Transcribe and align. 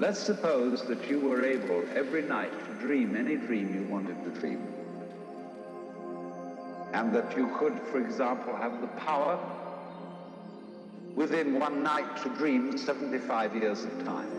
Let's 0.00 0.18
suppose 0.18 0.82
that 0.86 1.10
you 1.10 1.20
were 1.20 1.44
able 1.44 1.84
every 1.94 2.22
night 2.22 2.50
to 2.50 2.86
dream 2.86 3.14
any 3.14 3.36
dream 3.36 3.74
you 3.74 3.82
wanted 3.82 4.16
to 4.24 4.40
dream. 4.40 4.66
And 6.94 7.14
that 7.14 7.36
you 7.36 7.54
could, 7.58 7.78
for 7.92 8.00
example, 8.00 8.56
have 8.56 8.80
the 8.80 8.86
power 8.86 9.38
within 11.14 11.60
one 11.60 11.82
night 11.82 12.16
to 12.22 12.30
dream 12.30 12.78
75 12.78 13.54
years 13.54 13.84
of 13.84 14.04
time. 14.06 14.30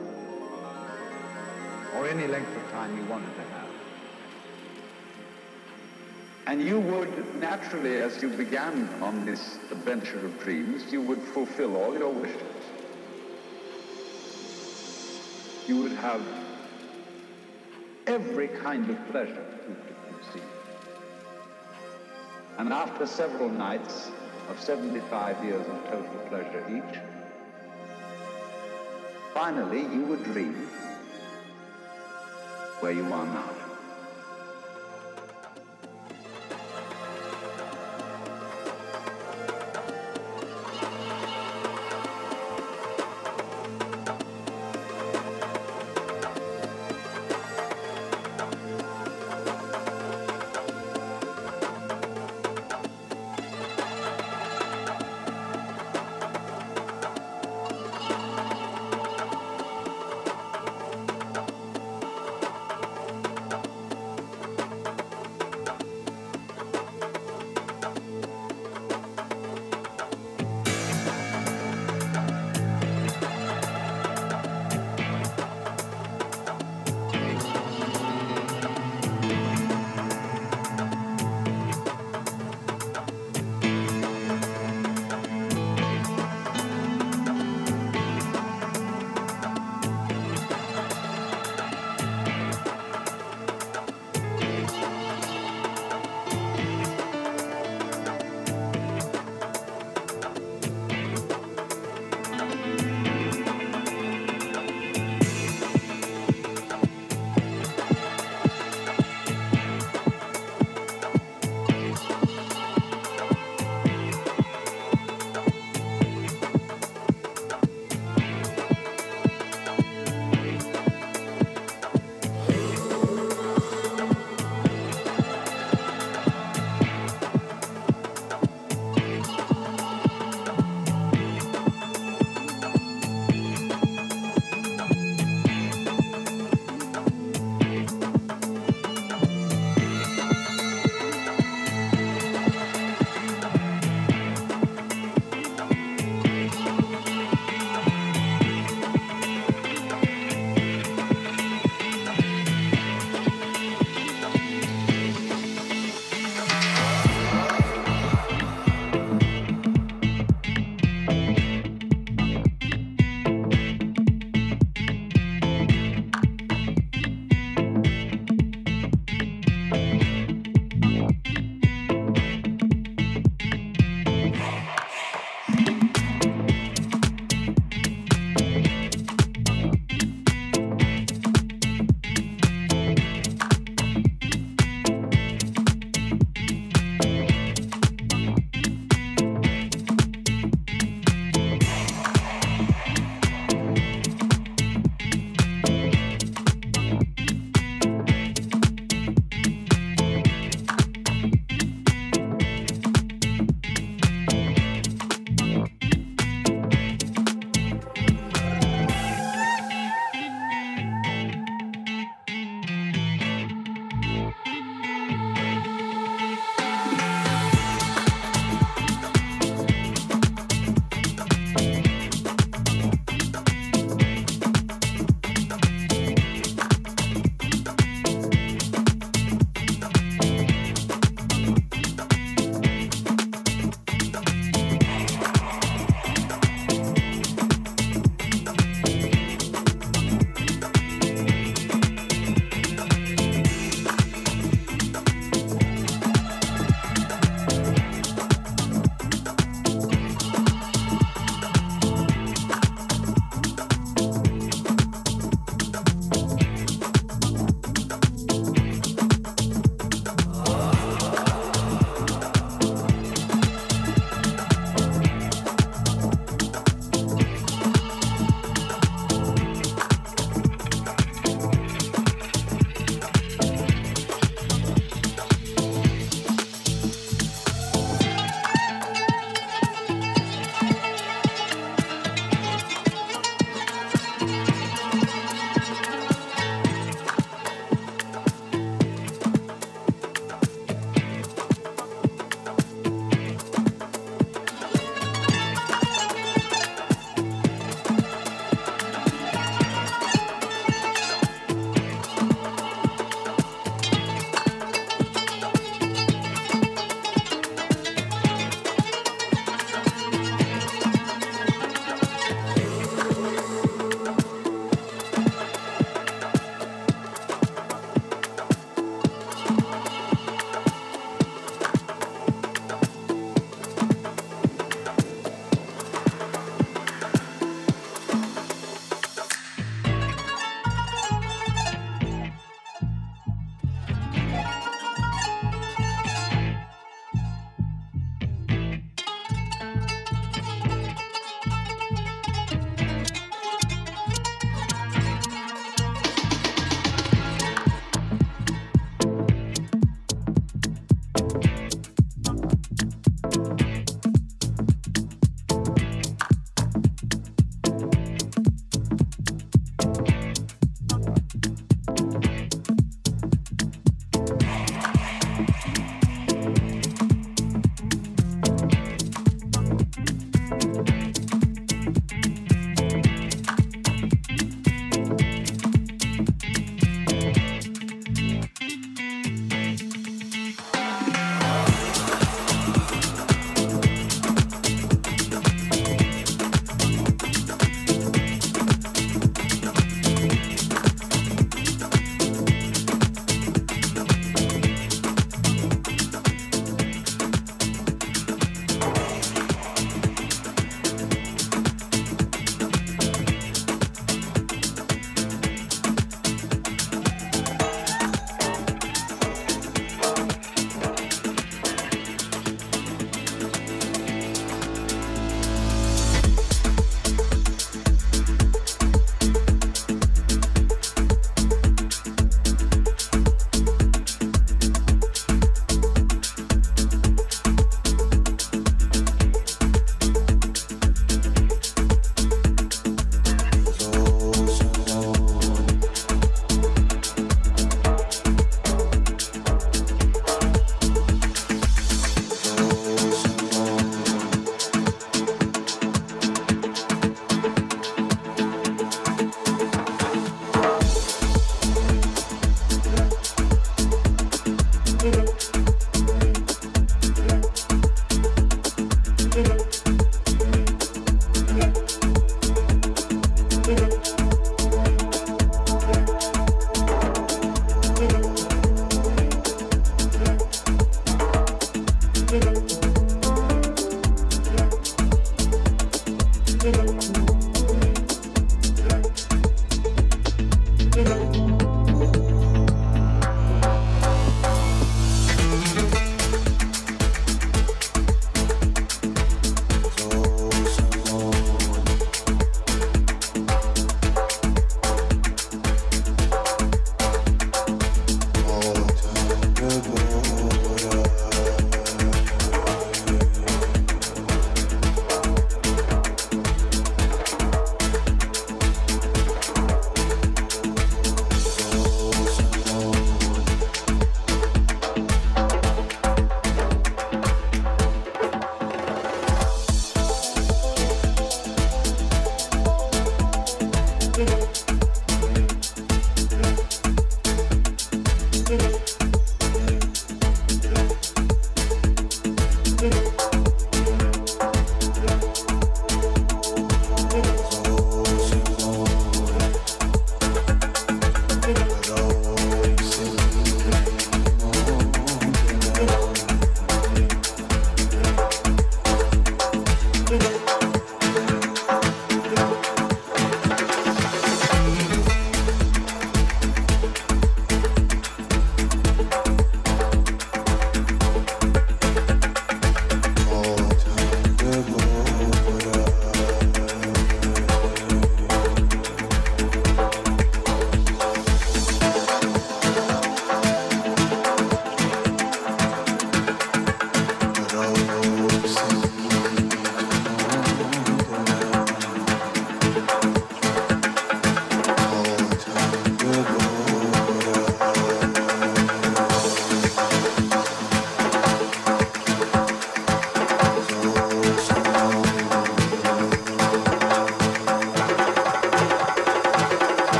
Or 1.95 2.07
any 2.07 2.25
length 2.25 2.57
of 2.57 2.71
time 2.71 2.97
you 2.97 3.05
wanted 3.05 3.35
to 3.35 3.41
have. 3.41 3.69
And 6.47 6.63
you 6.63 6.79
would 6.79 7.39
naturally, 7.39 7.97
as 7.97 8.19
you 8.19 8.29
began 8.29 8.89
on 8.99 9.27
this 9.27 9.59
adventure 9.69 10.25
of 10.25 10.39
dreams, 10.39 10.91
you 10.91 11.01
would 11.01 11.21
fulfill 11.21 11.77
all 11.77 11.95
your 11.95 12.11
wishes. 12.11 12.50
You 15.67 15.77
would 15.77 15.91
have 15.91 16.21
every 18.07 18.47
kind 18.47 18.89
of 18.89 18.97
pleasure 19.09 19.45
you 19.67 19.75
could 19.85 19.95
conceive. 20.15 20.49
And 22.57 22.73
after 22.73 23.05
several 23.05 23.49
nights 23.49 24.11
of 24.49 24.59
75 24.59 25.43
years 25.45 25.65
of 25.67 25.83
total 25.85 26.19
pleasure 26.29 26.63
each, 26.69 26.99
finally 29.33 29.81
you 29.81 30.01
would 30.05 30.23
dream 30.23 30.53
where 32.81 32.91
you 32.91 33.03
are 33.13 33.25
now. 33.25 33.60